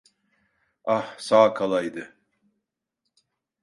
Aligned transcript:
Ah 0.85 1.15
sağ 1.17 1.53
kalaydı… 1.53 2.15